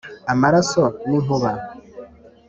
[0.33, 1.51] amaraso n'inkuba